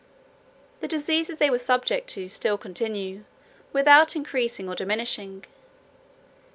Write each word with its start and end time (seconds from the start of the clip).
The 0.79 0.87
diseases 0.87 1.37
they 1.37 1.51
were 1.51 1.59
subject 1.59 2.09
to 2.15 2.27
still 2.27 2.57
continue, 2.57 3.23
without 3.71 4.15
increasing 4.15 4.67
or 4.67 4.73
diminishing. 4.73 5.45